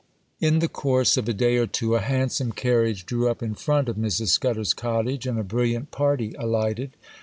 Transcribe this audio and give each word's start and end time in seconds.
IN 0.39 0.57
the 0.57 0.67
course 0.67 1.15
of 1.15 1.29
a 1.29 1.31
day 1.31 1.57
or 1.57 1.67
two, 1.67 1.93
a 1.93 2.01
handsome 2.01 2.51
carriage 2.53 3.05
drew 3.05 3.29
up 3.29 3.43
in 3.43 3.53
front 3.53 3.87
of 3.87 3.97
Mrs. 3.97 4.29
Scudder's 4.29 4.73
cottage, 4.73 5.27
and 5.27 5.37
a 5.37 5.43
brilliant 5.43 5.91
party 5.91 6.33
alighted. 6.39 6.95